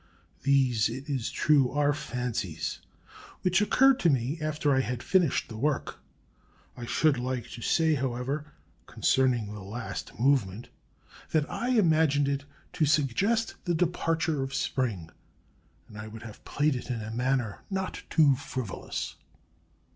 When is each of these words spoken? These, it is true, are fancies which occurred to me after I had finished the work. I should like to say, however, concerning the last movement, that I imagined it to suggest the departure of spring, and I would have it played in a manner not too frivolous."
These, 0.41 0.89
it 0.89 1.07
is 1.07 1.29
true, 1.29 1.69
are 1.69 1.93
fancies 1.93 2.79
which 3.43 3.61
occurred 3.61 3.99
to 3.99 4.09
me 4.09 4.39
after 4.41 4.73
I 4.75 4.79
had 4.79 5.03
finished 5.03 5.47
the 5.47 5.57
work. 5.57 5.99
I 6.75 6.87
should 6.87 7.19
like 7.19 7.51
to 7.51 7.61
say, 7.61 7.93
however, 7.93 8.51
concerning 8.87 9.53
the 9.53 9.61
last 9.61 10.19
movement, 10.19 10.69
that 11.33 11.47
I 11.51 11.69
imagined 11.77 12.27
it 12.27 12.45
to 12.73 12.85
suggest 12.87 13.53
the 13.65 13.75
departure 13.75 14.41
of 14.41 14.55
spring, 14.55 15.11
and 15.87 15.95
I 15.99 16.07
would 16.07 16.23
have 16.23 16.37
it 16.37 16.45
played 16.45 16.75
in 16.89 16.99
a 17.03 17.11
manner 17.11 17.61
not 17.69 18.01
too 18.09 18.33
frivolous." 18.35 19.17